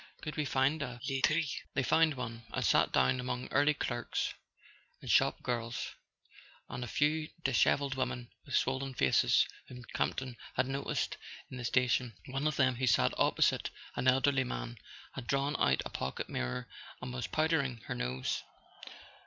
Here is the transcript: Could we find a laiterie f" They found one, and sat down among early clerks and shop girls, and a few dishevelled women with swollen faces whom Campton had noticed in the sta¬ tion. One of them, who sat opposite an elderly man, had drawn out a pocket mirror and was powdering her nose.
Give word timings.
Could 0.23 0.35
we 0.35 0.45
find 0.45 0.81
a 0.81 0.99
laiterie 1.07 1.43
f" 1.43 1.51
They 1.75 1.83
found 1.83 2.15
one, 2.15 2.41
and 2.51 2.65
sat 2.65 2.91
down 2.91 3.19
among 3.19 3.47
early 3.51 3.75
clerks 3.75 4.33
and 4.99 5.11
shop 5.11 5.43
girls, 5.43 5.91
and 6.67 6.83
a 6.83 6.87
few 6.87 7.29
dishevelled 7.43 7.93
women 7.93 8.31
with 8.43 8.55
swollen 8.55 8.95
faces 8.95 9.45
whom 9.67 9.83
Campton 9.93 10.37
had 10.55 10.65
noticed 10.65 11.17
in 11.51 11.57
the 11.57 11.63
sta¬ 11.63 11.87
tion. 11.87 12.15
One 12.25 12.47
of 12.47 12.55
them, 12.55 12.77
who 12.77 12.87
sat 12.87 13.13
opposite 13.15 13.69
an 13.95 14.07
elderly 14.07 14.43
man, 14.43 14.79
had 15.13 15.27
drawn 15.27 15.55
out 15.59 15.83
a 15.85 15.91
pocket 15.91 16.27
mirror 16.29 16.67
and 16.99 17.13
was 17.13 17.27
powdering 17.27 17.81
her 17.85 17.93
nose. 17.93 18.41